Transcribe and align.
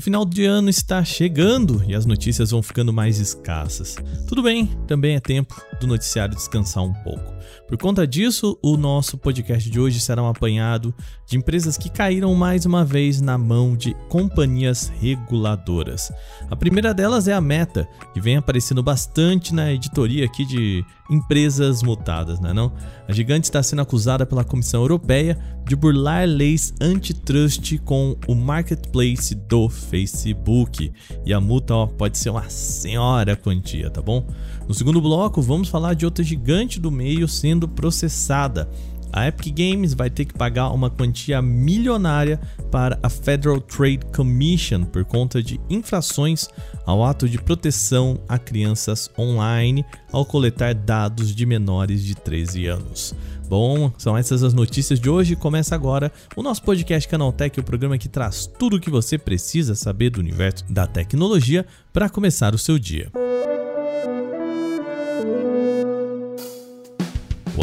O 0.00 0.02
final 0.02 0.24
de 0.24 0.46
ano 0.46 0.70
está 0.70 1.04
chegando 1.04 1.84
e 1.86 1.94
as 1.94 2.06
notícias 2.06 2.52
vão 2.52 2.62
ficando 2.62 2.90
mais 2.90 3.18
escassas. 3.18 3.96
Tudo 4.26 4.42
bem, 4.42 4.64
também 4.86 5.14
é 5.14 5.20
tempo 5.20 5.54
do 5.78 5.86
noticiário 5.86 6.34
descansar 6.34 6.82
um 6.82 6.94
pouco. 6.94 7.34
Por 7.68 7.76
conta 7.76 8.06
disso, 8.06 8.58
o 8.62 8.78
nosso 8.78 9.18
podcast 9.18 9.68
de 9.68 9.78
hoje 9.78 10.00
será 10.00 10.22
um 10.22 10.28
apanhado 10.28 10.94
de 11.26 11.36
empresas 11.36 11.76
que 11.76 11.90
caíram 11.90 12.34
mais 12.34 12.64
uma 12.64 12.82
vez 12.82 13.20
na 13.20 13.36
mão 13.36 13.76
de 13.76 13.94
companhias 14.08 14.90
reguladoras. 15.00 16.10
A 16.50 16.56
primeira 16.56 16.94
delas 16.94 17.28
é 17.28 17.34
a 17.34 17.40
Meta, 17.40 17.86
que 18.14 18.20
vem 18.20 18.36
aparecendo 18.38 18.82
bastante 18.82 19.54
na 19.54 19.70
editoria 19.70 20.24
aqui 20.24 20.46
de 20.46 20.82
empresas 21.10 21.82
mutadas, 21.82 22.40
não 22.40 22.50
é 22.50 22.54
não? 22.54 22.72
A 23.06 23.12
gigante 23.12 23.44
está 23.44 23.62
sendo 23.62 23.82
acusada 23.82 24.24
pela 24.24 24.44
Comissão 24.44 24.80
Europeia 24.80 25.38
de 25.66 25.76
burlar 25.76 26.26
leis 26.26 26.72
antitrust 26.80 27.78
com 27.84 28.16
o 28.26 28.34
marketplace 28.34 29.34
do 29.34 29.68
Facebook. 29.90 30.92
E 31.26 31.34
a 31.34 31.40
multa 31.40 31.74
ó, 31.74 31.86
pode 31.86 32.16
ser 32.16 32.30
uma 32.30 32.48
senhora 32.48 33.36
quantia, 33.36 33.90
tá 33.90 34.00
bom? 34.00 34.24
No 34.66 34.72
segundo 34.72 35.00
bloco, 35.00 35.42
vamos 35.42 35.68
falar 35.68 35.94
de 35.94 36.04
outra 36.04 36.24
gigante 36.24 36.78
do 36.78 36.90
meio 36.90 37.26
sendo 37.26 37.66
processada. 37.66 38.70
A 39.12 39.26
Epic 39.26 39.54
Games 39.56 39.92
vai 39.92 40.08
ter 40.08 40.24
que 40.24 40.34
pagar 40.34 40.70
uma 40.70 40.88
quantia 40.88 41.42
milionária 41.42 42.40
para 42.70 42.98
a 43.02 43.08
Federal 43.08 43.60
Trade 43.60 44.06
Commission 44.14 44.84
por 44.84 45.04
conta 45.04 45.42
de 45.42 45.60
infrações 45.68 46.48
ao 46.86 47.04
ato 47.04 47.28
de 47.28 47.38
proteção 47.38 48.20
a 48.28 48.38
crianças 48.38 49.10
online 49.18 49.84
ao 50.12 50.24
coletar 50.24 50.74
dados 50.74 51.34
de 51.34 51.44
menores 51.44 52.04
de 52.04 52.14
13 52.14 52.66
anos. 52.66 53.14
Bom, 53.48 53.92
são 53.98 54.16
essas 54.16 54.44
as 54.44 54.54
notícias 54.54 55.00
de 55.00 55.10
hoje. 55.10 55.34
Começa 55.34 55.74
agora 55.74 56.12
o 56.36 56.42
nosso 56.42 56.62
podcast 56.62 57.08
Canaltech, 57.08 57.58
o 57.58 57.64
programa 57.64 57.98
que 57.98 58.08
traz 58.08 58.46
tudo 58.46 58.76
o 58.76 58.80
que 58.80 58.88
você 58.88 59.18
precisa 59.18 59.74
saber 59.74 60.10
do 60.10 60.20
universo 60.20 60.64
da 60.70 60.86
tecnologia 60.86 61.66
para 61.92 62.08
começar 62.08 62.54
o 62.54 62.58
seu 62.58 62.78
dia. 62.78 63.10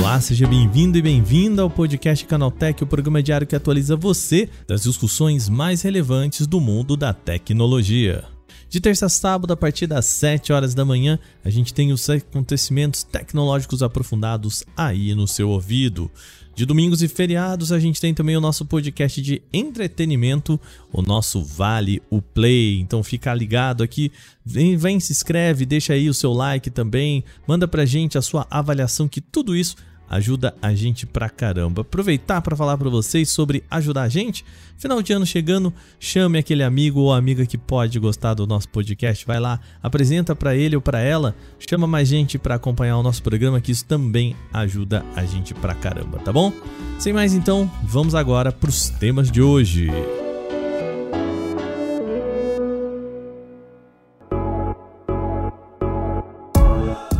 Olá, 0.08 0.22
seja 0.22 0.47
bem-vindo 0.47 0.97
e 0.97 1.02
bem-vinda 1.02 1.61
ao 1.61 1.69
podcast 1.69 2.25
Canaltech, 2.25 2.81
o 2.81 2.88
programa 2.88 3.22
diário 3.22 3.45
que 3.45 3.58
atualiza 3.58 3.97
você 3.97 4.47
das 4.66 4.83
discussões 4.83 5.50
mais 5.50 5.81
relevantes 5.81 6.47
do 6.47 6.61
mundo 6.61 6.95
da 6.95 7.11
tecnologia. 7.11 8.23
De 8.69 8.80
terça 8.80 9.08
a 9.08 9.09
sábado, 9.09 9.52
a 9.52 9.58
partir 9.58 9.85
das 9.85 10.05
7 10.05 10.53
horas 10.53 10.73
da 10.73 10.85
manhã, 10.85 11.19
a 11.44 11.50
gente 11.50 11.73
tem 11.73 11.91
os 11.91 12.09
acontecimentos 12.09 13.03
tecnológicos 13.03 13.83
aprofundados 13.83 14.63
aí 14.78 15.13
no 15.13 15.28
seu 15.28 15.50
ouvido. 15.50 16.09
De 16.55 16.66
domingos 16.66 17.03
e 17.03 17.09
feriados, 17.09 17.73
a 17.73 17.80
gente 17.80 18.00
tem 18.00 18.13
também 18.13 18.38
o 18.38 18.41
nosso 18.41 18.66
podcast 18.66 19.22
de 19.22 19.41
entretenimento, 19.52 20.58
o 20.91 21.02
nosso 21.02 21.44
Vale 21.44 22.02
o 22.09 22.22
Play. 22.22 22.80
Então 22.80 23.03
fica 23.03 23.33
ligado 23.33 23.83
aqui, 23.83 24.09
vem, 24.44 24.78
vem 24.78 25.02
se 25.02 25.11
inscreve, 25.11 25.66
deixa 25.66 25.91
aí 25.91 26.09
o 26.09 26.13
seu 26.13 26.31
like 26.31 26.69
também, 26.69 27.25
manda 27.45 27.67
pra 27.67 27.85
gente 27.85 28.17
a 28.17 28.22
sua 28.22 28.47
avaliação 28.50 29.05
que 29.05 29.19
tudo 29.19 29.53
isso 29.53 29.75
ajuda 30.09 30.55
a 30.61 30.73
gente 30.73 31.05
pra 31.05 31.30
caramba. 31.30 31.81
Aproveitar 31.81 32.41
para 32.41 32.55
falar 32.55 32.77
para 32.77 32.89
vocês 32.89 33.30
sobre 33.30 33.63
ajudar 33.69 34.03
a 34.03 34.09
gente. 34.09 34.45
Final 34.77 35.02
de 35.02 35.11
ano 35.11 35.25
chegando, 35.25 35.73
chame 36.00 36.38
aquele 36.38 36.63
amigo 36.63 37.00
ou 37.00 37.13
amiga 37.13 37.45
que 37.45 37.58
pode 37.58 37.97
gostar 38.00 38.35
do 38.35 38.45
nosso 38.45 38.69
podcast, 38.69 39.25
vai 39.25 39.39
lá, 39.39 39.59
apresenta 39.81 40.35
para 40.35 40.55
ele 40.55 40.75
ou 40.75 40.81
para 40.81 41.00
ela, 41.00 41.35
chama 41.58 41.88
mais 41.88 42.08
gente 42.08 42.38
para 42.38 42.55
acompanhar 42.55 42.97
o 42.97 43.03
nosso 43.03 43.23
programa 43.23 43.59
que 43.59 43.72
isso 43.72 43.85
também 43.85 44.35
ajuda 44.53 45.03
a 45.16 45.25
gente 45.25 45.53
pra 45.55 45.73
caramba, 45.73 46.19
tá 46.19 46.31
bom? 46.31 46.53
Sem 47.00 47.11
mais 47.11 47.33
então, 47.33 47.69
vamos 47.83 48.13
agora 48.13 48.52
pros 48.52 48.89
temas 48.89 49.31
de 49.31 49.41
hoje. 49.41 49.90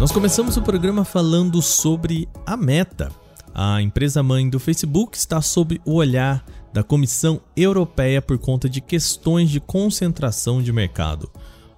Nós 0.07 0.13
começamos 0.13 0.56
o 0.56 0.62
programa 0.62 1.03
falando 1.03 1.62
sobre 1.62 2.29
a 2.45 2.56
Meta. 2.56 3.12
A 3.53 3.81
empresa 3.81 4.23
mãe 4.23 4.50
do 4.50 4.57
Facebook 4.57 5.18
está 5.18 5.41
sob 5.41 5.81
o 5.84 5.95
olhar 5.95 6.45
da 6.72 6.81
Comissão 6.81 7.41
Europeia 7.57 8.22
por 8.22 8.38
conta 8.38 8.69
de 8.69 8.79
questões 8.79 9.50
de 9.50 9.59
concentração 9.59 10.63
de 10.63 10.72
mercado. 10.72 11.29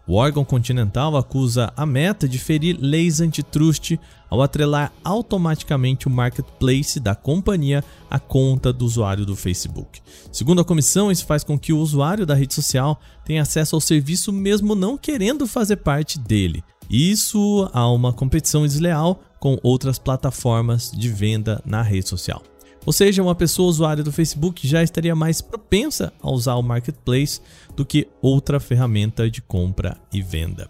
O 0.06 0.14
órgão 0.14 0.46
continental 0.46 1.18
acusa 1.18 1.74
a 1.76 1.88
Meta 1.88 2.30
de 2.30 2.38
ferir 2.38 2.78
leis 2.80 3.20
antitrust 3.20 4.00
ao 4.30 4.44
atrelar 4.44 4.94
automaticamente 5.04 6.06
o 6.06 6.12
marketplace 6.12 7.00
da 7.00 7.16
companhia 7.16 7.84
à 8.12 8.20
conta 8.20 8.72
do 8.72 8.86
usuário 8.86 9.26
do 9.26 9.36
Facebook. 9.36 10.02
Segundo 10.32 10.62
a 10.62 10.66
comissão, 10.66 11.12
isso 11.12 11.26
faz 11.26 11.44
com 11.44 11.58
que 11.58 11.74
o 11.74 11.80
usuário 11.80 12.28
da 12.28 12.36
rede 12.36 12.54
social 12.54 13.02
tenha 13.26 13.42
acesso 13.42 13.76
ao 13.76 13.82
serviço 13.82 14.32
mesmo 14.32 14.76
não 14.76 15.00
querendo 15.00 15.48
fazer 15.48 15.78
parte 15.78 16.20
dele. 16.20 16.64
Isso 16.90 17.70
há 17.72 17.90
uma 17.92 18.12
competição 18.12 18.66
desleal 18.66 19.22
com 19.40 19.58
outras 19.62 20.00
plataformas 20.00 20.92
de 20.92 21.10
venda 21.10 21.62
na 21.64 21.82
rede 21.82 22.10
social. 22.10 22.42
Ou 22.86 22.92
seja, 22.92 23.22
uma 23.22 23.36
pessoa 23.36 23.70
usuária 23.70 24.04
do 24.04 24.12
Facebook 24.12 24.68
já 24.68 24.82
estaria 24.82 25.16
mais 25.16 25.42
propensa 25.42 26.12
a 26.22 26.32
usar 26.32 26.56
o 26.56 26.64
marketplace 26.64 27.42
do 27.76 27.86
que 27.86 28.08
outra 28.22 28.60
ferramenta 28.60 29.30
de 29.30 29.42
compra 29.42 29.98
e 30.12 30.22
venda. 30.22 30.68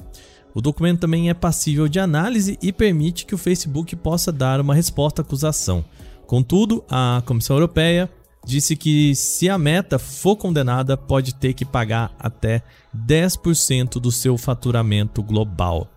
O 0.54 0.60
documento 0.62 1.00
também 1.00 1.30
é 1.30 1.34
passível 1.34 1.88
de 1.88 2.00
análise 2.00 2.58
e 2.62 2.74
permite 2.74 3.26
que 3.26 3.36
o 3.36 3.38
Facebook 3.38 3.96
possa 3.96 4.32
dar 4.32 4.60
uma 4.60 4.76
resposta 4.76 5.22
à 5.22 5.24
acusação. 5.24 5.86
Contudo, 6.26 6.84
a 6.90 7.24
Comissão 7.26 7.56
Europeia 7.56 8.10
disse 8.46 8.76
que 8.76 9.16
se 9.16 9.48
a 9.48 9.58
meta 9.58 10.00
for 10.00 10.36
condenada, 10.36 10.98
pode 10.98 11.36
ter 11.36 11.54
que 11.54 11.64
pagar 11.64 12.12
até 12.20 12.64
10% 12.96 14.00
do 14.00 14.12
seu 14.12 14.38
faturamento 14.38 15.22
global. 15.22 15.88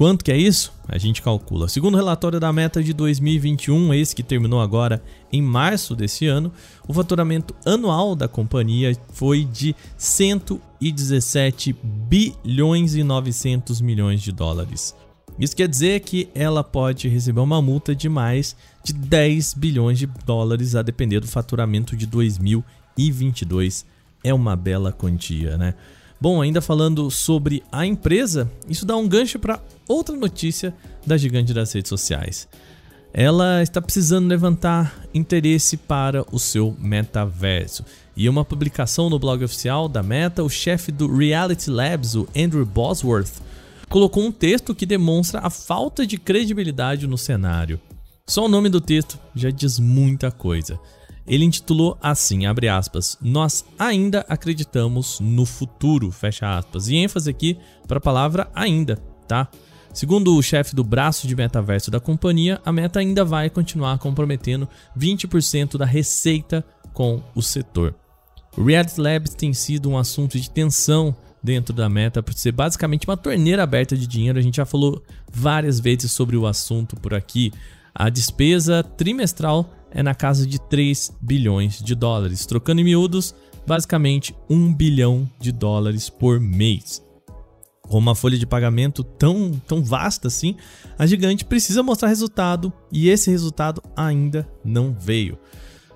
Quanto 0.00 0.24
que 0.24 0.32
é 0.32 0.36
isso? 0.38 0.72
A 0.88 0.96
gente 0.96 1.20
calcula. 1.20 1.68
Segundo 1.68 1.92
o 1.92 1.96
relatório 1.98 2.40
da 2.40 2.50
meta 2.50 2.82
de 2.82 2.94
2021, 2.94 3.92
esse 3.92 4.16
que 4.16 4.22
terminou 4.22 4.58
agora 4.58 5.02
em 5.30 5.42
março 5.42 5.94
desse 5.94 6.26
ano, 6.26 6.50
o 6.88 6.94
faturamento 6.94 7.54
anual 7.66 8.16
da 8.16 8.26
companhia 8.26 8.96
foi 9.12 9.44
de 9.44 9.76
117 9.98 11.76
bilhões 11.82 12.94
e 12.94 13.02
900 13.02 13.82
milhões 13.82 14.22
de 14.22 14.32
dólares. 14.32 14.96
Isso 15.38 15.54
quer 15.54 15.68
dizer 15.68 16.00
que 16.00 16.30
ela 16.34 16.64
pode 16.64 17.06
receber 17.06 17.40
uma 17.40 17.60
multa 17.60 17.94
de 17.94 18.08
mais 18.08 18.56
de 18.82 18.94
10 18.94 19.52
bilhões 19.52 19.98
de 19.98 20.06
dólares 20.24 20.74
a 20.74 20.80
depender 20.80 21.20
do 21.20 21.28
faturamento 21.28 21.94
de 21.94 22.06
2022. 22.06 23.84
É 24.24 24.32
uma 24.32 24.56
bela 24.56 24.92
quantia, 24.92 25.58
né? 25.58 25.74
Bom, 26.20 26.42
ainda 26.42 26.60
falando 26.60 27.10
sobre 27.10 27.62
a 27.72 27.86
empresa, 27.86 28.50
isso 28.68 28.84
dá 28.84 28.94
um 28.94 29.08
gancho 29.08 29.38
para 29.38 29.58
outra 29.88 30.14
notícia 30.14 30.74
da 31.06 31.16
gigante 31.16 31.54
das 31.54 31.72
redes 31.72 31.88
sociais. 31.88 32.46
Ela 33.12 33.62
está 33.62 33.80
precisando 33.80 34.28
levantar 34.28 34.94
interesse 35.14 35.78
para 35.78 36.24
o 36.30 36.38
seu 36.38 36.76
metaverso. 36.78 37.84
E 38.14 38.28
uma 38.28 38.44
publicação 38.44 39.08
no 39.08 39.18
blog 39.18 39.42
oficial 39.42 39.88
da 39.88 40.02
Meta, 40.02 40.44
o 40.44 40.50
chefe 40.50 40.92
do 40.92 41.10
Reality 41.10 41.70
Labs, 41.70 42.14
o 42.14 42.28
Andrew 42.36 42.66
Bosworth, 42.66 43.40
colocou 43.88 44.22
um 44.22 44.30
texto 44.30 44.74
que 44.74 44.84
demonstra 44.84 45.40
a 45.40 45.48
falta 45.48 46.06
de 46.06 46.18
credibilidade 46.18 47.06
no 47.06 47.16
cenário. 47.16 47.80
Só 48.28 48.44
o 48.44 48.48
nome 48.48 48.68
do 48.68 48.80
texto 48.80 49.18
já 49.34 49.50
diz 49.50 49.78
muita 49.78 50.30
coisa. 50.30 50.78
Ele 51.30 51.44
intitulou 51.44 51.96
assim, 52.02 52.44
abre 52.44 52.68
aspas, 52.68 53.16
nós 53.22 53.64
ainda 53.78 54.26
acreditamos 54.28 55.20
no 55.20 55.46
futuro, 55.46 56.10
fecha 56.10 56.58
aspas. 56.58 56.88
E 56.88 56.96
ênfase 56.96 57.30
aqui 57.30 57.56
para 57.86 57.98
a 57.98 58.00
palavra 58.00 58.50
ainda, 58.52 58.96
tá? 59.28 59.48
Segundo 59.94 60.36
o 60.36 60.42
chefe 60.42 60.74
do 60.74 60.82
braço 60.82 61.28
de 61.28 61.36
metaverso 61.36 61.88
da 61.88 62.00
companhia, 62.00 62.60
a 62.64 62.72
Meta 62.72 62.98
ainda 62.98 63.24
vai 63.24 63.48
continuar 63.48 63.96
comprometendo 64.00 64.68
20% 64.98 65.78
da 65.78 65.84
receita 65.84 66.64
com 66.92 67.22
o 67.32 67.40
setor. 67.40 67.94
O 68.56 68.64
Reality 68.64 69.00
Labs 69.00 69.32
tem 69.32 69.54
sido 69.54 69.88
um 69.88 69.96
assunto 69.96 70.36
de 70.36 70.50
tensão 70.50 71.14
dentro 71.40 71.72
da 71.72 71.88
Meta 71.88 72.24
por 72.24 72.34
ser 72.34 72.50
basicamente 72.50 73.06
uma 73.06 73.16
torneira 73.16 73.62
aberta 73.62 73.96
de 73.96 74.08
dinheiro. 74.08 74.36
A 74.36 74.42
gente 74.42 74.56
já 74.56 74.66
falou 74.66 75.00
várias 75.32 75.78
vezes 75.78 76.10
sobre 76.10 76.36
o 76.36 76.44
assunto 76.44 76.96
por 76.96 77.14
aqui. 77.14 77.52
A 77.94 78.08
despesa 78.08 78.82
trimestral 78.82 79.76
é 79.90 80.02
na 80.02 80.14
casa 80.14 80.46
de 80.46 80.60
3 80.60 81.12
bilhões 81.20 81.82
de 81.82 81.94
dólares, 81.94 82.46
trocando 82.46 82.80
em 82.80 82.84
miúdos, 82.84 83.34
basicamente 83.66 84.34
1 84.48 84.74
bilhão 84.74 85.28
de 85.38 85.52
dólares 85.52 86.08
por 86.08 86.40
mês. 86.40 87.02
Com 87.82 87.98
uma 87.98 88.14
folha 88.14 88.38
de 88.38 88.46
pagamento 88.46 89.02
tão, 89.02 89.50
tão 89.66 89.82
vasta 89.82 90.28
assim, 90.28 90.54
a 90.96 91.06
gigante 91.06 91.44
precisa 91.44 91.82
mostrar 91.82 92.08
resultado 92.08 92.72
e 92.92 93.08
esse 93.08 93.30
resultado 93.30 93.82
ainda 93.96 94.48
não 94.64 94.94
veio. 94.98 95.36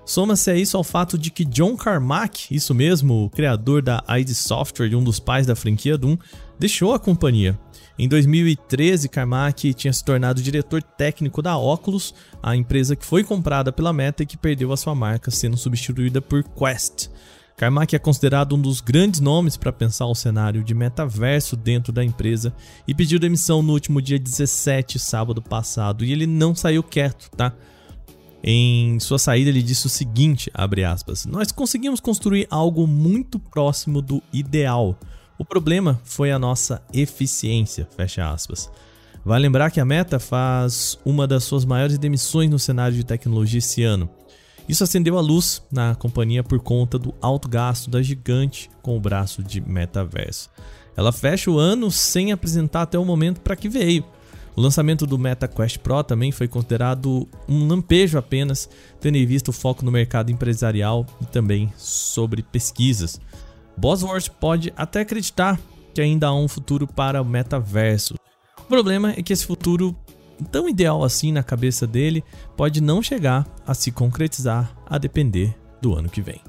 Soma-se 0.05 0.51
a 0.51 0.55
isso 0.55 0.77
ao 0.77 0.83
fato 0.83 1.17
de 1.17 1.31
que 1.31 1.43
John 1.43 1.75
Carmack, 1.75 2.53
isso 2.53 2.75
mesmo, 2.75 3.25
o 3.25 3.29
criador 3.29 3.81
da 3.81 4.03
ID 4.07 4.29
Software 4.29 4.91
e 4.91 4.95
um 4.95 5.03
dos 5.03 5.19
pais 5.19 5.47
da 5.47 5.55
franquia 5.55 5.97
Doom, 5.97 6.15
deixou 6.59 6.93
a 6.93 6.99
companhia. 6.99 7.57
Em 7.97 8.09
2013, 8.09 9.07
Carmack 9.07 9.73
tinha 9.73 9.93
se 9.93 10.03
tornado 10.03 10.41
diretor 10.41 10.83
técnico 10.83 11.41
da 11.41 11.57
Oculus, 11.57 12.13
a 12.43 12.55
empresa 12.55 12.95
que 12.95 13.05
foi 13.05 13.23
comprada 13.23 13.71
pela 13.71 13.93
Meta 13.93 14.23
e 14.23 14.25
que 14.25 14.35
perdeu 14.35 14.73
a 14.73 14.77
sua 14.77 14.93
marca, 14.93 15.31
sendo 15.31 15.55
substituída 15.55 16.21
por 16.21 16.43
Quest. 16.43 17.09
Carmack 17.55 17.95
é 17.95 17.99
considerado 17.99 18.53
um 18.53 18.61
dos 18.61 18.81
grandes 18.81 19.21
nomes 19.21 19.55
para 19.55 19.71
pensar 19.71 20.07
o 20.07 20.15
cenário 20.15 20.61
de 20.61 20.73
metaverso 20.73 21.55
dentro 21.55 21.93
da 21.93 22.03
empresa 22.03 22.53
e 22.85 22.93
pediu 22.93 23.17
demissão 23.17 23.61
no 23.61 23.71
último 23.71 24.01
dia 24.01 24.19
17, 24.19 24.99
sábado 24.99 25.41
passado, 25.41 26.03
e 26.03 26.11
ele 26.11 26.27
não 26.27 26.53
saiu 26.53 26.83
quieto, 26.83 27.29
tá? 27.31 27.53
Em 28.43 28.99
sua 28.99 29.17
saída 29.17 29.49
ele 29.49 29.63
disse 29.63 29.87
o 29.87 29.89
seguinte, 29.89 30.51
aspas, 30.53 31.25
Nós 31.25 31.51
conseguimos 31.51 32.01
construir 32.01 32.45
algo 32.49 32.85
muito 32.85 33.39
próximo 33.39 34.01
do 34.01 34.21
ideal. 34.33 34.99
O 35.37 35.43
problema 35.43 35.99
foi 36.03 36.31
a 36.31 36.39
nossa 36.39 36.81
eficiência, 36.93 37.87
fecha 37.95 38.29
aspas. 38.29 38.69
Vale 39.23 39.41
lembrar 39.41 39.71
que 39.71 39.79
a 39.79 39.85
Meta 39.85 40.19
faz 40.19 40.97
uma 41.03 41.27
das 41.27 41.43
suas 41.43 41.65
maiores 41.65 41.97
demissões 41.97 42.49
no 42.49 42.59
cenário 42.59 42.95
de 42.95 43.03
tecnologia 43.03 43.59
esse 43.59 43.83
ano. 43.83 44.09
Isso 44.67 44.83
acendeu 44.83 45.17
a 45.17 45.21
luz 45.21 45.61
na 45.71 45.93
companhia 45.95 46.43
por 46.43 46.59
conta 46.59 46.97
do 46.97 47.13
alto 47.21 47.49
gasto 47.49 47.89
da 47.89 48.01
gigante 48.01 48.69
com 48.81 48.95
o 48.95 48.99
braço 48.99 49.43
de 49.43 49.59
metaverso. 49.59 50.49
Ela 50.95 51.11
fecha 51.11 51.51
o 51.51 51.59
ano 51.59 51.91
sem 51.91 52.31
apresentar 52.31 52.83
até 52.83 52.97
o 52.97 53.05
momento 53.05 53.41
para 53.41 53.55
que 53.55 53.67
veio. 53.67 54.05
O 54.55 54.61
lançamento 54.61 55.05
do 55.05 55.19
Meta 55.19 55.47
Quest 55.47 55.79
Pro 55.79 56.01
também 56.01 56.31
foi 56.31 56.47
considerado 56.47 57.27
um 57.47 57.67
lampejo 57.67 58.17
apenas, 58.17 58.69
tendo 59.01 59.17
em 59.17 59.25
vista 59.25 59.51
o 59.51 59.53
foco 59.53 59.83
no 59.83 59.91
mercado 59.91 60.31
empresarial 60.31 61.05
e 61.21 61.25
também 61.25 61.71
sobre 61.77 62.41
pesquisas. 62.41 63.19
Bosworth 63.77 64.29
pode 64.39 64.73
até 64.75 65.01
acreditar 65.01 65.59
que 65.93 66.01
ainda 66.01 66.27
há 66.27 66.35
um 66.35 66.47
futuro 66.47 66.87
para 66.87 67.21
o 67.21 67.25
metaverso. 67.25 68.15
O 68.59 68.63
problema 68.63 69.11
é 69.11 69.21
que 69.21 69.31
esse 69.31 69.45
futuro 69.45 69.95
tão 70.51 70.67
ideal 70.67 71.03
assim 71.03 71.31
na 71.31 71.43
cabeça 71.43 71.87
dele 71.87 72.23
pode 72.57 72.81
não 72.81 73.01
chegar 73.01 73.47
a 73.65 73.73
se 73.73 73.91
concretizar 73.91 74.75
a 74.85 74.97
depender 74.97 75.55
do 75.81 75.93
ano 75.93 76.09
que 76.09 76.21
vem. 76.21 76.41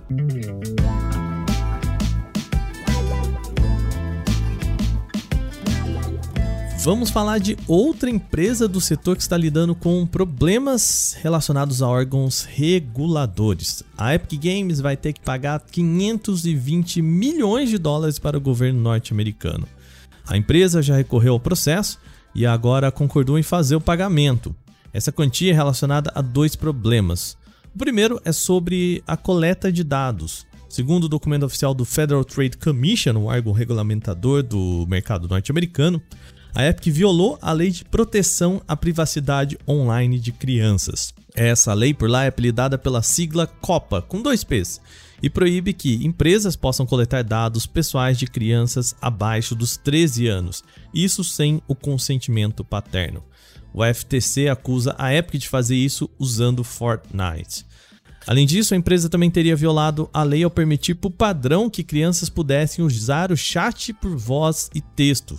Vamos 6.86 7.10
falar 7.10 7.38
de 7.38 7.56
outra 7.66 8.08
empresa 8.08 8.68
do 8.68 8.80
setor 8.80 9.16
que 9.16 9.22
está 9.22 9.36
lidando 9.36 9.74
com 9.74 10.06
problemas 10.06 11.16
relacionados 11.20 11.82
a 11.82 11.88
órgãos 11.88 12.44
reguladores. 12.44 13.82
A 13.98 14.14
Epic 14.14 14.40
Games 14.40 14.78
vai 14.78 14.96
ter 14.96 15.12
que 15.12 15.20
pagar 15.20 15.58
520 15.58 17.02
milhões 17.02 17.70
de 17.70 17.76
dólares 17.76 18.20
para 18.20 18.38
o 18.38 18.40
governo 18.40 18.80
norte-americano. 18.80 19.66
A 20.28 20.36
empresa 20.36 20.80
já 20.80 20.94
recorreu 20.94 21.32
ao 21.32 21.40
processo 21.40 21.98
e 22.32 22.46
agora 22.46 22.92
concordou 22.92 23.36
em 23.36 23.42
fazer 23.42 23.74
o 23.74 23.80
pagamento. 23.80 24.54
Essa 24.92 25.10
quantia 25.10 25.50
é 25.50 25.54
relacionada 25.56 26.12
a 26.14 26.22
dois 26.22 26.54
problemas. 26.54 27.36
O 27.74 27.78
primeiro 27.78 28.20
é 28.24 28.30
sobre 28.30 29.02
a 29.08 29.16
coleta 29.16 29.72
de 29.72 29.82
dados. 29.82 30.46
Segundo 30.68 31.04
o 31.04 31.08
documento 31.08 31.46
oficial 31.46 31.74
do 31.74 31.84
Federal 31.84 32.24
Trade 32.24 32.56
Commission, 32.56 33.16
o 33.16 33.24
órgão 33.24 33.52
regulamentador 33.52 34.44
do 34.44 34.86
mercado 34.88 35.26
norte-americano, 35.26 36.00
a 36.56 36.66
Epic 36.66 36.86
violou 36.86 37.38
a 37.42 37.52
lei 37.52 37.70
de 37.70 37.84
proteção 37.84 38.62
à 38.66 38.74
privacidade 38.74 39.58
online 39.68 40.18
de 40.18 40.32
crianças. 40.32 41.12
Essa 41.34 41.74
lei 41.74 41.92
por 41.92 42.08
lá 42.08 42.24
é 42.24 42.28
apelidada 42.28 42.78
pela 42.78 43.02
sigla 43.02 43.46
COPA, 43.46 44.00
com 44.00 44.22
dois 44.22 44.42
P's, 44.42 44.80
e 45.22 45.28
proíbe 45.28 45.74
que 45.74 46.02
empresas 46.06 46.56
possam 46.56 46.86
coletar 46.86 47.22
dados 47.22 47.66
pessoais 47.66 48.18
de 48.18 48.26
crianças 48.26 48.96
abaixo 49.02 49.54
dos 49.54 49.76
13 49.76 50.28
anos, 50.28 50.64
isso 50.94 51.22
sem 51.22 51.60
o 51.68 51.74
consentimento 51.74 52.64
paterno. 52.64 53.22
O 53.74 53.84
FTC 53.84 54.48
acusa 54.48 54.94
a 54.96 55.14
Epic 55.14 55.42
de 55.42 55.50
fazer 55.50 55.76
isso 55.76 56.08
usando 56.18 56.64
Fortnite. 56.64 57.66
Além 58.26 58.46
disso, 58.46 58.72
a 58.72 58.78
empresa 58.78 59.10
também 59.10 59.30
teria 59.30 59.54
violado 59.54 60.08
a 60.10 60.22
lei 60.22 60.42
ao 60.42 60.50
permitir 60.50 60.94
por 60.94 61.10
padrão 61.10 61.68
que 61.68 61.84
crianças 61.84 62.30
pudessem 62.30 62.82
usar 62.82 63.30
o 63.30 63.36
chat 63.36 63.92
por 63.92 64.16
voz 64.16 64.70
e 64.74 64.80
texto, 64.80 65.38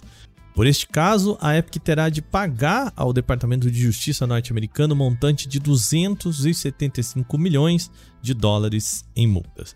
por 0.57 0.65
este 0.65 0.87
caso, 0.87 1.37
a 1.39 1.55
Epic 1.55 1.83
terá 1.83 2.09
de 2.09 2.19
pagar 2.19 2.91
ao 2.95 3.13
Departamento 3.13 3.69
de 3.69 3.79
Justiça 3.79 4.25
norte-americano 4.25 4.95
um 4.95 4.97
montante 4.97 5.47
de 5.47 5.59
275 5.59 7.37
milhões 7.37 7.91
de 8.23 8.33
dólares 8.33 9.05
em 9.15 9.27
multas. 9.27 9.75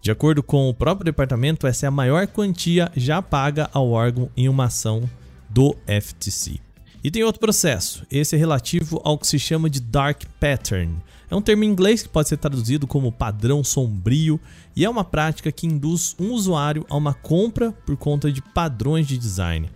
De 0.00 0.12
acordo 0.12 0.40
com 0.40 0.68
o 0.68 0.74
próprio 0.74 1.06
departamento, 1.06 1.66
essa 1.66 1.86
é 1.86 1.88
a 1.88 1.90
maior 1.90 2.28
quantia 2.28 2.88
já 2.94 3.20
paga 3.20 3.68
ao 3.72 3.90
órgão 3.90 4.30
em 4.36 4.48
uma 4.48 4.66
ação 4.66 5.10
do 5.50 5.76
FTC. 5.88 6.60
E 7.02 7.10
tem 7.10 7.24
outro 7.24 7.40
processo, 7.40 8.06
esse 8.08 8.36
é 8.36 8.38
relativo 8.38 9.00
ao 9.04 9.18
que 9.18 9.26
se 9.26 9.40
chama 9.40 9.68
de 9.68 9.80
Dark 9.80 10.22
Pattern. 10.38 11.02
É 11.28 11.34
um 11.34 11.42
termo 11.42 11.64
em 11.64 11.68
inglês 11.68 12.00
que 12.00 12.08
pode 12.08 12.28
ser 12.28 12.36
traduzido 12.36 12.86
como 12.86 13.10
padrão 13.10 13.64
sombrio 13.64 14.38
e 14.76 14.84
é 14.84 14.88
uma 14.88 15.02
prática 15.02 15.50
que 15.50 15.66
induz 15.66 16.14
um 16.16 16.30
usuário 16.30 16.86
a 16.88 16.96
uma 16.96 17.12
compra 17.12 17.72
por 17.72 17.96
conta 17.96 18.30
de 18.30 18.40
padrões 18.40 19.08
de 19.08 19.18
design. 19.18 19.68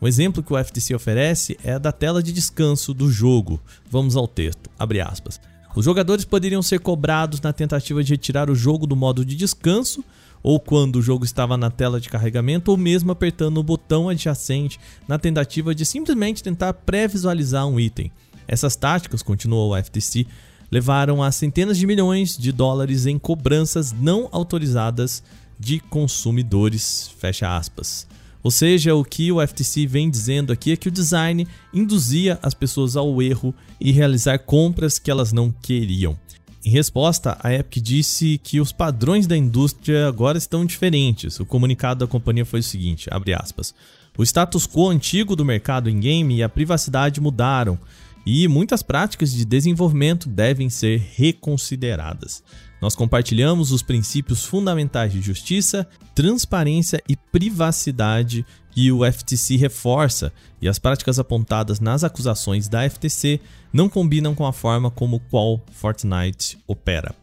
Um 0.00 0.06
exemplo 0.06 0.42
que 0.42 0.52
o 0.52 0.62
FTC 0.62 0.94
oferece 0.94 1.56
é 1.64 1.74
a 1.74 1.78
da 1.78 1.92
tela 1.92 2.22
de 2.22 2.32
descanso 2.32 2.92
do 2.92 3.10
jogo. 3.10 3.60
Vamos 3.90 4.16
ao 4.16 4.28
texto, 4.28 4.70
abre 4.78 5.00
aspas. 5.00 5.40
Os 5.74 5.84
jogadores 5.84 6.24
poderiam 6.24 6.62
ser 6.62 6.78
cobrados 6.80 7.40
na 7.40 7.52
tentativa 7.52 8.04
de 8.04 8.12
retirar 8.12 8.48
o 8.48 8.54
jogo 8.54 8.86
do 8.86 8.94
modo 8.94 9.24
de 9.24 9.34
descanso, 9.34 10.04
ou 10.42 10.60
quando 10.60 10.96
o 10.96 11.02
jogo 11.02 11.24
estava 11.24 11.56
na 11.56 11.70
tela 11.70 12.00
de 12.00 12.08
carregamento, 12.08 12.70
ou 12.70 12.76
mesmo 12.76 13.10
apertando 13.10 13.58
o 13.58 13.62
botão 13.62 14.08
adjacente 14.08 14.78
na 15.08 15.18
tentativa 15.18 15.74
de 15.74 15.84
simplesmente 15.84 16.42
tentar 16.42 16.74
pré-visualizar 16.74 17.66
um 17.66 17.80
item. 17.80 18.12
Essas 18.46 18.76
táticas, 18.76 19.22
continuou 19.22 19.72
o 19.72 19.82
FTC, 19.82 20.26
levaram 20.70 21.22
a 21.22 21.32
centenas 21.32 21.78
de 21.78 21.86
milhões 21.86 22.36
de 22.36 22.52
dólares 22.52 23.06
em 23.06 23.18
cobranças 23.18 23.90
não 23.92 24.28
autorizadas 24.30 25.22
de 25.58 25.80
consumidores. 25.80 27.10
Fecha 27.18 27.56
aspas. 27.56 28.06
Ou 28.44 28.50
seja, 28.50 28.94
o 28.94 29.02
que 29.02 29.32
o 29.32 29.44
FTC 29.44 29.86
vem 29.86 30.10
dizendo 30.10 30.52
aqui 30.52 30.72
é 30.72 30.76
que 30.76 30.88
o 30.88 30.92
design 30.92 31.48
induzia 31.72 32.38
as 32.42 32.52
pessoas 32.52 32.94
ao 32.94 33.22
erro 33.22 33.54
e 33.80 33.90
realizar 33.90 34.38
compras 34.38 34.98
que 34.98 35.10
elas 35.10 35.32
não 35.32 35.50
queriam. 35.50 36.16
Em 36.62 36.70
resposta, 36.70 37.38
a 37.42 37.52
Epic 37.52 37.82
disse 37.82 38.38
que 38.42 38.60
os 38.60 38.70
padrões 38.70 39.26
da 39.26 39.36
indústria 39.36 40.06
agora 40.06 40.36
estão 40.36 40.64
diferentes. 40.64 41.40
O 41.40 41.46
comunicado 41.46 42.00
da 42.00 42.06
companhia 42.06 42.44
foi 42.44 42.60
o 42.60 42.62
seguinte, 42.62 43.08
aspas, 43.38 43.74
O 44.16 44.22
status 44.22 44.66
quo 44.66 44.90
antigo 44.90 45.34
do 45.34 45.44
mercado 45.44 45.88
em 45.88 45.98
game 45.98 46.36
e 46.36 46.42
a 46.42 46.48
privacidade 46.48 47.22
mudaram, 47.22 47.78
e 48.26 48.46
muitas 48.48 48.82
práticas 48.82 49.32
de 49.32 49.44
desenvolvimento 49.44 50.28
devem 50.28 50.70
ser 50.70 51.02
reconsideradas. 51.14 52.42
Nós 52.84 52.94
compartilhamos 52.94 53.72
os 53.72 53.80
princípios 53.80 54.44
fundamentais 54.44 55.10
de 55.10 55.18
justiça, 55.18 55.88
transparência 56.14 57.02
e 57.08 57.16
privacidade 57.16 58.44
que 58.72 58.92
o 58.92 59.10
FTC 59.10 59.56
reforça, 59.56 60.30
e 60.60 60.68
as 60.68 60.78
práticas 60.78 61.18
apontadas 61.18 61.80
nas 61.80 62.04
acusações 62.04 62.68
da 62.68 62.86
FTC 62.86 63.40
não 63.72 63.88
combinam 63.88 64.34
com 64.34 64.44
a 64.44 64.52
forma 64.52 64.90
como 64.90 65.18
qual 65.18 65.64
Fortnite 65.72 66.58
opera. 66.66 67.14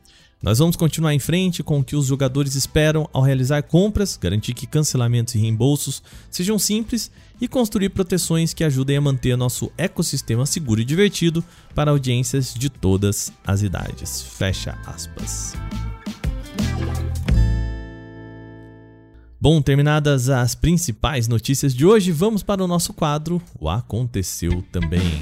Nós 0.41 0.57
vamos 0.57 0.75
continuar 0.75 1.13
em 1.13 1.19
frente 1.19 1.61
com 1.61 1.79
o 1.79 1.83
que 1.83 1.95
os 1.95 2.07
jogadores 2.07 2.55
esperam 2.55 3.07
ao 3.13 3.21
realizar 3.21 3.61
compras, 3.61 4.17
garantir 4.17 4.55
que 4.55 4.65
cancelamentos 4.65 5.35
e 5.35 5.37
reembolsos 5.37 6.01
sejam 6.31 6.57
simples 6.57 7.11
e 7.39 7.47
construir 7.47 7.89
proteções 7.89 8.51
que 8.51 8.63
ajudem 8.63 8.97
a 8.97 9.01
manter 9.01 9.37
nosso 9.37 9.71
ecossistema 9.77 10.47
seguro 10.47 10.81
e 10.81 10.85
divertido 10.85 11.43
para 11.75 11.91
audiências 11.91 12.55
de 12.55 12.71
todas 12.71 13.31
as 13.45 13.61
idades. 13.61 14.23
Fecha 14.23 14.75
aspas. 14.85 15.53
Bom, 19.39 19.61
terminadas 19.61 20.29
as 20.29 20.55
principais 20.55 21.27
notícias 21.27 21.73
de 21.73 21.85
hoje, 21.85 22.11
vamos 22.11 22.41
para 22.41 22.63
o 22.63 22.67
nosso 22.67 22.93
quadro 22.93 23.39
O 23.59 23.69
Aconteceu 23.69 24.63
Também. 24.71 25.21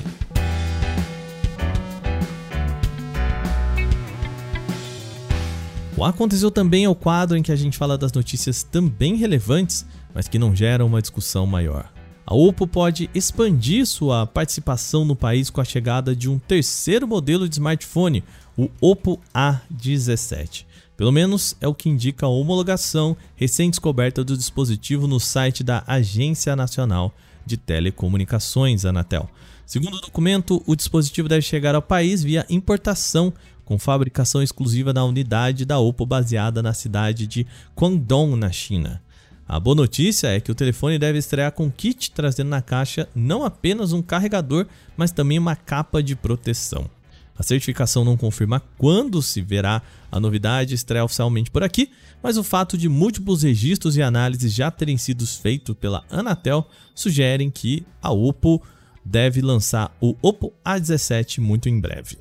O 5.99 6.05
Aconteceu 6.05 6.49
também 6.49 6.85
é 6.85 6.89
o 6.89 6.95
quadro 6.95 7.35
em 7.35 7.43
que 7.43 7.51
a 7.51 7.57
gente 7.57 7.77
fala 7.77 7.97
das 7.97 8.13
notícias 8.13 8.63
também 8.63 9.17
relevantes, 9.17 9.85
mas 10.15 10.29
que 10.29 10.39
não 10.39 10.55
geram 10.55 10.87
uma 10.87 11.01
discussão 11.01 11.45
maior. 11.45 11.91
A 12.25 12.33
Oppo 12.33 12.65
pode 12.65 13.09
expandir 13.13 13.85
sua 13.85 14.25
participação 14.25 15.03
no 15.03 15.13
país 15.13 15.49
com 15.49 15.59
a 15.59 15.65
chegada 15.65 16.15
de 16.15 16.29
um 16.29 16.39
terceiro 16.39 17.05
modelo 17.05 17.49
de 17.49 17.55
smartphone, 17.55 18.23
o 18.57 18.69
Oppo 18.79 19.19
A17. 19.35 20.63
Pelo 20.95 21.11
menos 21.11 21.57
é 21.59 21.67
o 21.67 21.75
que 21.75 21.89
indica 21.89 22.25
a 22.25 22.29
homologação 22.29 23.17
recém-descoberta 23.35 24.23
do 24.23 24.37
dispositivo 24.37 25.05
no 25.05 25.19
site 25.19 25.65
da 25.65 25.83
Agência 25.85 26.55
Nacional 26.55 27.13
de 27.45 27.57
Telecomunicações, 27.57 28.85
Anatel. 28.85 29.29
Segundo 29.69 29.97
o 29.97 30.01
documento, 30.01 30.63
o 30.65 30.75
dispositivo 30.75 31.29
deve 31.29 31.43
chegar 31.43 31.75
ao 31.75 31.81
país 31.83 32.23
via 32.23 32.43
importação 32.49 33.31
com 33.63 33.77
fabricação 33.77 34.41
exclusiva 34.41 34.91
na 34.91 35.05
unidade 35.05 35.63
da 35.63 35.77
Oppo 35.77 36.07
baseada 36.07 36.63
na 36.63 36.73
cidade 36.73 37.27
de 37.27 37.45
Guangdong, 37.79 38.35
na 38.35 38.51
China. 38.51 38.99
A 39.47 39.59
boa 39.59 39.75
notícia 39.75 40.29
é 40.29 40.39
que 40.39 40.51
o 40.51 40.55
telefone 40.55 40.97
deve 40.97 41.19
estrear 41.19 41.51
com 41.51 41.69
kit 41.69 42.09
trazendo 42.09 42.47
na 42.47 42.63
caixa 42.63 43.07
não 43.13 43.45
apenas 43.45 43.93
um 43.93 44.01
carregador, 44.01 44.65
mas 44.97 45.11
também 45.11 45.37
uma 45.37 45.55
capa 45.55 46.01
de 46.01 46.15
proteção. 46.15 46.89
A 47.37 47.43
certificação 47.43 48.03
não 48.03 48.17
confirma 48.17 48.63
quando 48.75 49.21
se 49.21 49.39
verá 49.39 49.83
a 50.11 50.19
novidade 50.19 50.73
estrear 50.73 51.05
oficialmente 51.05 51.51
por 51.51 51.61
aqui, 51.61 51.91
mas 52.23 52.37
o 52.37 52.43
fato 52.43 52.75
de 52.75 52.89
múltiplos 52.89 53.43
registros 53.43 53.95
e 53.95 54.01
análises 54.01 54.51
já 54.51 54.71
terem 54.71 54.97
sido 54.97 55.27
feitos 55.27 55.75
pela 55.79 56.03
Anatel 56.09 56.67
sugerem 56.95 57.51
que 57.51 57.85
a 58.01 58.11
Oppo 58.11 58.59
deve 59.03 59.41
lançar 59.41 59.95
o 59.99 60.15
Oppo 60.21 60.53
A17 60.65 61.39
muito 61.39 61.69
em 61.69 61.79
breve. 61.79 62.17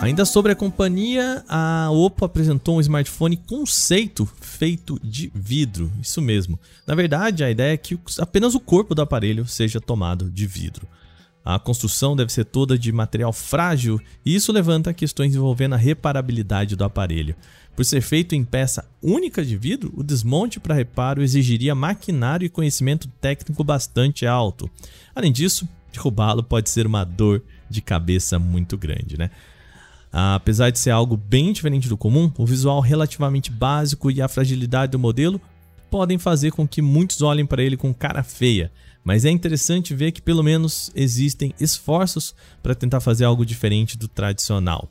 Ainda 0.00 0.24
sobre 0.24 0.50
a 0.50 0.56
companhia, 0.56 1.44
a 1.46 1.90
Oppo 1.90 2.24
apresentou 2.24 2.78
um 2.78 2.80
smartphone 2.80 3.36
conceito 3.36 4.24
feito 4.40 4.98
de 5.04 5.30
vidro. 5.34 5.92
Isso 6.00 6.22
mesmo. 6.22 6.58
Na 6.86 6.94
verdade, 6.94 7.44
a 7.44 7.50
ideia 7.50 7.74
é 7.74 7.76
que 7.76 7.98
apenas 8.18 8.54
o 8.54 8.60
corpo 8.60 8.94
do 8.94 9.02
aparelho 9.02 9.46
seja 9.46 9.78
tomado 9.78 10.30
de 10.30 10.46
vidro. 10.46 10.88
A 11.44 11.58
construção 11.58 12.16
deve 12.16 12.32
ser 12.32 12.44
toda 12.44 12.78
de 12.78 12.92
material 12.92 13.32
frágil 13.32 14.00
e 14.24 14.34
isso 14.34 14.52
levanta 14.52 14.94
questões 14.94 15.34
envolvendo 15.34 15.74
a 15.74 15.78
reparabilidade 15.78 16.76
do 16.76 16.84
aparelho. 16.84 17.34
Por 17.80 17.84
ser 17.86 18.02
feito 18.02 18.34
em 18.34 18.44
peça 18.44 18.84
única 19.02 19.42
de 19.42 19.56
vidro, 19.56 19.90
o 19.96 20.02
desmonte 20.02 20.60
para 20.60 20.74
reparo 20.74 21.22
exigiria 21.22 21.74
maquinário 21.74 22.44
e 22.44 22.50
conhecimento 22.50 23.08
técnico 23.22 23.64
bastante 23.64 24.26
alto. 24.26 24.68
Além 25.14 25.32
disso, 25.32 25.66
derrubá-lo 25.90 26.42
pode 26.42 26.68
ser 26.68 26.86
uma 26.86 27.04
dor 27.04 27.42
de 27.70 27.80
cabeça 27.80 28.38
muito 28.38 28.76
grande, 28.76 29.16
né? 29.16 29.30
Apesar 30.12 30.68
de 30.68 30.78
ser 30.78 30.90
algo 30.90 31.16
bem 31.16 31.54
diferente 31.54 31.88
do 31.88 31.96
comum, 31.96 32.30
o 32.36 32.44
visual 32.44 32.80
relativamente 32.82 33.50
básico 33.50 34.10
e 34.10 34.20
a 34.20 34.28
fragilidade 34.28 34.92
do 34.92 34.98
modelo 34.98 35.40
podem 35.90 36.18
fazer 36.18 36.50
com 36.50 36.68
que 36.68 36.82
muitos 36.82 37.22
olhem 37.22 37.46
para 37.46 37.62
ele 37.62 37.78
com 37.78 37.94
cara 37.94 38.22
feia, 38.22 38.70
mas 39.02 39.24
é 39.24 39.30
interessante 39.30 39.94
ver 39.94 40.12
que 40.12 40.20
pelo 40.20 40.42
menos 40.42 40.92
existem 40.94 41.54
esforços 41.58 42.34
para 42.62 42.74
tentar 42.74 43.00
fazer 43.00 43.24
algo 43.24 43.46
diferente 43.46 43.96
do 43.96 44.06
tradicional. 44.06 44.86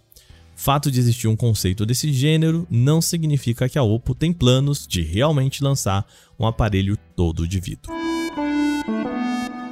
Fato 0.60 0.92
de 0.92 1.00
existir 1.00 1.26
um 1.30 1.38
conceito 1.38 1.86
desse 1.86 2.12
gênero 2.12 2.68
não 2.70 3.02
significa 3.02 3.70
que 3.70 3.80
a 3.80 3.82
Oppo 3.82 4.14
tem 4.14 4.34
planos 4.34 4.86
de 4.86 5.02
realmente 5.02 5.64
lançar 5.64 6.06
um 6.38 6.46
aparelho 6.46 6.98
todo 7.16 7.48
de 7.48 7.62
vidro. 7.62 7.94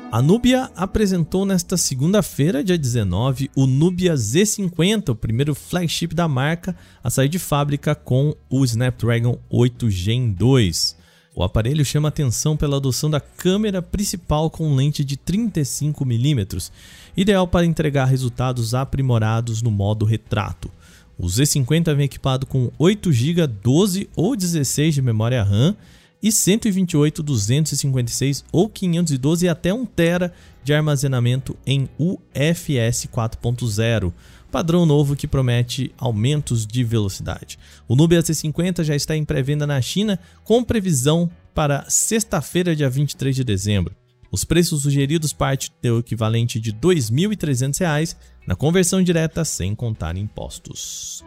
A 0.10 0.22
Nubia 0.22 0.72
apresentou 0.78 1.46
nesta 1.46 1.76
segunda-feira, 1.76 2.64
dia 2.64 2.78
19, 2.78 3.52
o 3.54 3.68
Nubia 3.68 4.14
Z50, 4.14 5.10
o 5.10 5.16
primeiro 5.16 5.54
flagship 5.54 6.16
da 6.16 6.26
marca 6.26 6.74
a 7.04 7.10
sair 7.10 7.28
de 7.28 7.38
fábrica 7.38 7.94
com 7.94 8.34
o 8.50 8.64
Snapdragon 8.64 9.38
8 9.50 9.90
Gen 9.90 10.32
2. 10.32 10.96
O 11.36 11.44
aparelho 11.44 11.86
chama 11.86 12.08
atenção 12.08 12.58
pela 12.58 12.78
adoção 12.78 13.12
da 13.12 13.20
câmera 13.20 13.80
principal 13.80 14.50
com 14.50 14.74
lente 14.74 15.04
de 15.04 15.16
35mm, 15.18 16.72
ideal 17.16 17.48
para 17.48 17.64
entregar 17.64 18.06
resultados 18.06 18.74
aprimorados 18.74 19.62
no 19.62 19.70
modo 19.70 20.04
retrato. 20.04 20.72
O 21.18 21.26
Z50 21.26 21.96
vem 21.96 22.06
equipado 22.06 22.46
com 22.46 22.72
8 22.78 23.12
GB, 23.12 23.48
12 23.48 24.10
ou 24.16 24.36
16 24.36 24.96
de 24.96 25.02
memória 25.02 25.44
RAM 25.44 25.76
e 26.22 26.32
128, 26.32 27.24
256 27.24 28.46
ou 28.52 28.70
512 28.70 29.46
e 29.46 29.50
até 29.50 29.74
1 29.74 29.86
TB 29.86 30.32
de 30.64 30.74
armazenamento 30.74 31.58
em 31.66 31.90
UFS 31.98 33.08
4.0, 33.08 34.14
padrão 34.52 34.86
novo 34.86 35.16
que 35.16 35.28
promete 35.28 35.92
aumentos 35.98 36.66
de 36.66 36.84
velocidade. 36.84 37.58
O 37.88 37.96
Nubia 37.96 38.22
C50 38.22 38.84
já 38.84 38.96
está 38.96 39.16
em 39.16 39.26
pré-venda 39.26 39.66
na 39.66 39.82
China 39.82 40.20
com 40.44 40.64
previsão 40.64 41.30
para 41.54 41.86
sexta-feira, 41.90 42.76
dia 42.76 42.90
23 42.90 43.36
de 43.36 43.44
dezembro. 43.44 43.96
Os 44.32 44.44
preços 44.44 44.82
sugeridos 44.82 45.32
partem 45.32 45.70
do 45.82 46.00
equivalente 46.00 46.60
de 46.60 46.72
R$ 46.72 46.78
2.300 46.82 48.16
na 48.46 48.56
conversão 48.56 49.02
direta 49.02 49.46
sem 49.46 49.74
contar 49.74 50.18
impostos. 50.18 51.24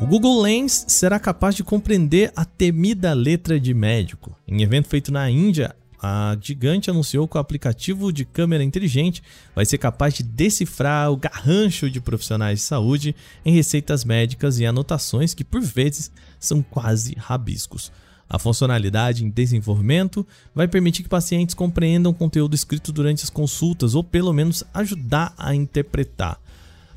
O 0.00 0.06
Google 0.06 0.40
Lens 0.42 0.84
será 0.88 1.18
capaz 1.20 1.54
de 1.54 1.62
compreender 1.62 2.32
a 2.34 2.44
temida 2.44 3.12
letra 3.12 3.60
de 3.60 3.72
médico. 3.72 4.36
Em 4.48 4.62
evento 4.62 4.88
feito 4.88 5.12
na 5.12 5.30
Índia, 5.30 5.76
a 6.02 6.36
gigante 6.40 6.90
anunciou 6.90 7.28
que 7.28 7.36
o 7.36 7.40
aplicativo 7.40 8.12
de 8.12 8.24
câmera 8.24 8.64
inteligente 8.64 9.22
vai 9.54 9.64
ser 9.64 9.78
capaz 9.78 10.14
de 10.14 10.24
decifrar 10.24 11.12
o 11.12 11.16
garrancho 11.16 11.88
de 11.88 12.00
profissionais 12.00 12.58
de 12.58 12.64
saúde 12.64 13.14
em 13.44 13.54
receitas 13.54 14.04
médicas 14.04 14.58
e 14.58 14.66
anotações 14.66 15.32
que, 15.32 15.44
por 15.44 15.60
vezes, 15.60 16.10
são 16.40 16.60
quase 16.60 17.14
rabiscos. 17.16 17.92
A 18.32 18.38
funcionalidade 18.38 19.26
em 19.26 19.28
desenvolvimento 19.28 20.26
vai 20.54 20.66
permitir 20.66 21.02
que 21.02 21.08
pacientes 21.10 21.54
compreendam 21.54 22.14
conteúdo 22.14 22.54
escrito 22.54 22.90
durante 22.90 23.22
as 23.22 23.28
consultas 23.28 23.94
ou, 23.94 24.02
pelo 24.02 24.32
menos, 24.32 24.64
ajudar 24.72 25.34
a 25.36 25.54
interpretar. 25.54 26.40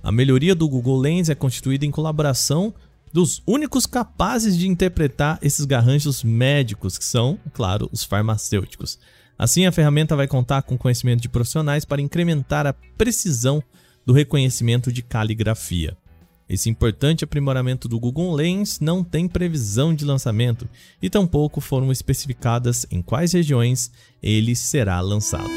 A 0.02 0.14
melhoria 0.14 0.56
do 0.56 0.70
Google 0.70 0.98
Lens 0.98 1.28
é 1.28 1.36
constituída 1.36 1.86
em 1.86 1.92
colaboração 1.92 2.74
dos 3.12 3.44
únicos 3.46 3.86
capazes 3.86 4.58
de 4.58 4.70
interpretar 4.70 5.38
esses 5.42 5.66
garranchos 5.66 6.24
médicos, 6.24 6.98
que 6.98 7.04
são, 7.04 7.38
claro, 7.54 7.90
os 7.92 8.02
farmacêuticos. 8.02 8.98
Assim, 9.38 9.66
a 9.66 9.74
ferramenta 9.74 10.16
vai 10.16 10.30
contar 10.30 10.62
com 10.62 10.78
conhecimento 10.78 11.22
de 11.22 11.28
profissionais 11.28 11.84
para 11.84 12.02
incrementar 12.02 12.66
a 12.66 12.72
precisão 12.98 13.62
do 14.06 14.14
reconhecimento 14.14 14.90
de 14.90 15.02
caligrafia. 15.02 15.98
Esse 16.48 16.70
importante 16.70 17.24
aprimoramento 17.24 17.88
do 17.88 18.00
Google 18.00 18.34
Lens 18.34 18.80
não 18.80 19.04
tem 19.04 19.28
previsão 19.28 19.96
de 19.96 20.06
lançamento 20.06 20.70
e 21.02 21.10
tampouco 21.10 21.60
foram 21.60 21.92
especificadas 21.92 22.86
em 22.92 23.02
quais 23.02 23.34
regiões 23.34 23.92
ele 24.22 24.56
será 24.56 25.02
lançado. 25.02 25.50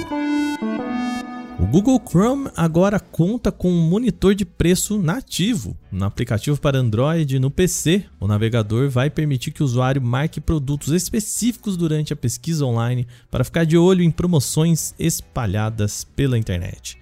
O 1.61 1.67
Google 1.67 2.01
Chrome 2.09 2.49
agora 2.57 3.01
conta 3.01 3.51
com 3.51 3.69
um 3.69 3.89
monitor 3.89 4.33
de 4.33 4.45
preço 4.45 4.97
nativo. 4.97 5.77
No 5.91 6.05
aplicativo 6.05 6.59
para 6.59 6.79
Android 6.79 7.35
e 7.35 7.41
no 7.41 7.51
PC, 7.51 8.05
o 8.21 8.29
navegador 8.29 8.89
vai 8.89 9.11
permitir 9.11 9.51
que 9.51 9.63
o 9.63 9.67
usuário 9.67 10.01
marque 10.01 10.41
produtos 10.41 10.93
específicos 10.93 11.77
durante 11.77 12.13
a 12.13 12.17
pesquisa 12.17 12.65
online 12.65 13.09
para 13.29 13.43
ficar 13.43 13.65
de 13.65 13.77
olho 13.77 14.05
em 14.05 14.11
promoções 14.11 14.95
espalhadas 15.01 16.05
pela 16.05 16.39
internet. 16.39 16.97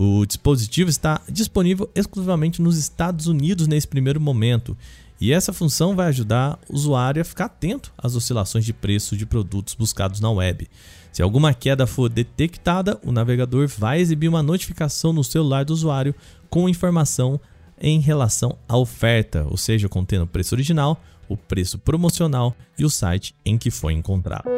O 0.00 0.24
dispositivo 0.24 0.88
está 0.88 1.20
disponível 1.28 1.90
exclusivamente 1.92 2.62
nos 2.62 2.78
Estados 2.78 3.26
Unidos 3.26 3.66
nesse 3.66 3.88
primeiro 3.88 4.20
momento, 4.20 4.78
e 5.20 5.32
essa 5.32 5.52
função 5.52 5.96
vai 5.96 6.06
ajudar 6.06 6.56
o 6.68 6.74
usuário 6.76 7.20
a 7.20 7.24
ficar 7.24 7.46
atento 7.46 7.92
às 7.98 8.14
oscilações 8.14 8.64
de 8.64 8.72
preço 8.72 9.16
de 9.16 9.26
produtos 9.26 9.74
buscados 9.74 10.20
na 10.20 10.30
web. 10.30 10.68
Se 11.10 11.20
alguma 11.20 11.52
queda 11.52 11.84
for 11.84 12.08
detectada, 12.08 13.00
o 13.04 13.10
navegador 13.10 13.66
vai 13.66 14.00
exibir 14.00 14.28
uma 14.28 14.40
notificação 14.40 15.12
no 15.12 15.24
celular 15.24 15.64
do 15.64 15.72
usuário 15.72 16.14
com 16.48 16.68
informação 16.68 17.40
em 17.80 17.98
relação 17.98 18.56
à 18.68 18.78
oferta, 18.78 19.44
ou 19.50 19.56
seja, 19.56 19.88
contendo 19.88 20.22
o 20.22 20.28
preço 20.28 20.54
original, 20.54 21.02
o 21.28 21.36
preço 21.36 21.76
promocional 21.76 22.54
e 22.78 22.84
o 22.84 22.90
site 22.90 23.34
em 23.44 23.58
que 23.58 23.72
foi 23.72 23.94
encontrado. 23.94 24.48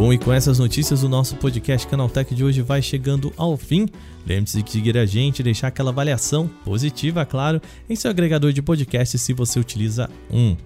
Bom, 0.00 0.14
e 0.14 0.18
com 0.18 0.32
essas 0.32 0.58
notícias, 0.58 1.02
o 1.02 1.10
nosso 1.10 1.36
podcast 1.36 1.86
Canaltech 1.86 2.34
de 2.34 2.42
hoje 2.42 2.62
vai 2.62 2.80
chegando 2.80 3.34
ao 3.36 3.54
fim. 3.54 3.86
Lembre-se 4.26 4.62
de 4.62 4.70
seguir 4.70 4.96
a 4.96 5.04
gente 5.04 5.42
deixar 5.42 5.68
aquela 5.68 5.90
avaliação 5.90 6.48
positiva, 6.64 7.26
claro, 7.26 7.60
em 7.86 7.94
seu 7.94 8.10
agregador 8.10 8.50
de 8.50 8.62
podcast 8.62 9.18
se 9.18 9.34
você 9.34 9.60
utiliza 9.60 10.08
um. 10.30 10.56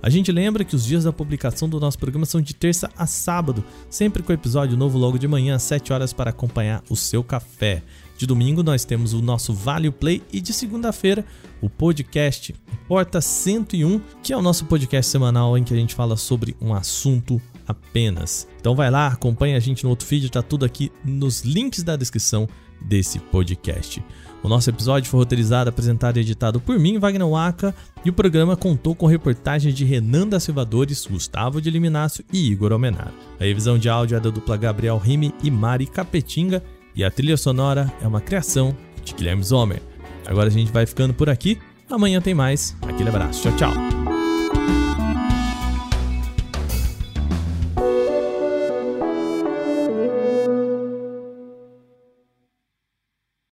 A 0.00 0.08
gente 0.08 0.30
lembra 0.30 0.62
que 0.62 0.76
os 0.76 0.84
dias 0.84 1.02
da 1.02 1.12
publicação 1.12 1.68
do 1.68 1.80
nosso 1.80 1.98
programa 1.98 2.24
são 2.24 2.40
de 2.40 2.54
terça 2.54 2.88
a 2.96 3.04
sábado, 3.04 3.64
sempre 3.90 4.22
com 4.22 4.32
episódio 4.32 4.76
novo 4.76 4.96
logo 4.96 5.18
de 5.18 5.26
manhã 5.26 5.56
às 5.56 5.64
7 5.64 5.92
horas 5.92 6.12
para 6.12 6.30
acompanhar 6.30 6.80
o 6.88 6.94
seu 6.94 7.24
café. 7.24 7.82
De 8.16 8.28
domingo 8.28 8.62
nós 8.62 8.84
temos 8.84 9.12
o 9.12 9.20
nosso 9.20 9.52
Vale 9.52 9.90
Play 9.90 10.22
e 10.32 10.40
de 10.40 10.52
segunda-feira 10.52 11.24
o 11.60 11.68
podcast 11.68 12.54
Porta 12.86 13.20
101, 13.20 14.00
que 14.22 14.32
é 14.32 14.36
o 14.36 14.42
nosso 14.42 14.66
podcast 14.66 15.10
semanal 15.10 15.58
em 15.58 15.64
que 15.64 15.74
a 15.74 15.76
gente 15.76 15.96
fala 15.96 16.16
sobre 16.16 16.54
um 16.60 16.72
assunto 16.72 17.42
apenas. 17.66 18.48
Então 18.60 18.74
vai 18.74 18.90
lá, 18.90 19.08
acompanha 19.08 19.56
a 19.56 19.60
gente 19.60 19.84
no 19.84 19.90
outro 19.90 20.06
feed, 20.06 20.30
tá 20.30 20.42
tudo 20.42 20.64
aqui 20.64 20.90
nos 21.04 21.42
links 21.42 21.82
da 21.82 21.96
descrição 21.96 22.48
desse 22.80 23.18
podcast. 23.18 24.02
O 24.42 24.48
nosso 24.48 24.68
episódio 24.68 25.08
foi 25.08 25.20
roteirizado, 25.20 25.70
apresentado 25.70 26.18
e 26.18 26.20
editado 26.20 26.60
por 26.60 26.78
mim, 26.78 26.98
Wagner 26.98 27.26
Waka, 27.26 27.74
e 28.04 28.10
o 28.10 28.12
programa 28.12 28.54
contou 28.54 28.94
com 28.94 29.06
reportagens 29.06 29.74
de 29.74 29.86
Renan 29.86 30.28
da 30.28 30.38
Silvadores, 30.38 31.06
Gustavo 31.06 31.62
de 31.62 31.70
Liminácio 31.70 32.22
e 32.30 32.50
Igor 32.50 32.70
Almenar. 32.70 33.10
A 33.40 33.44
revisão 33.44 33.78
de 33.78 33.88
áudio 33.88 34.18
é 34.18 34.20
da 34.20 34.28
dupla 34.28 34.58
Gabriel 34.58 34.98
Rime 34.98 35.32
e 35.42 35.50
Mari 35.50 35.86
Capetinga, 35.86 36.62
e 36.94 37.02
a 37.02 37.10
trilha 37.10 37.38
sonora 37.38 37.90
é 38.02 38.06
uma 38.06 38.20
criação 38.20 38.76
de 39.02 39.14
Guilherme 39.14 39.42
Zomer. 39.42 39.82
Agora 40.26 40.48
a 40.48 40.52
gente 40.52 40.70
vai 40.70 40.84
ficando 40.84 41.14
por 41.14 41.30
aqui, 41.30 41.58
amanhã 41.90 42.20
tem 42.20 42.34
mais. 42.34 42.76
Aquele 42.82 43.08
abraço, 43.08 43.42
tchau, 43.42 43.56
tchau. 43.56 44.83